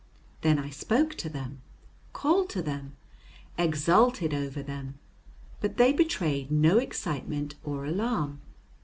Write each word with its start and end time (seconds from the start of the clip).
Then 0.41 0.57
I 0.57 0.71
spoke 0.71 1.13
to 1.19 1.29
them, 1.29 1.61
called 2.11 2.49
to 2.49 2.63
them, 2.63 2.95
exulted 3.55 4.33
over 4.33 4.63
them, 4.63 4.97
but 5.59 5.77
they 5.77 5.93
betrayed 5.93 6.49
no 6.49 6.79
excitement 6.79 7.53
or 7.63 7.85
alarm. 7.85 8.41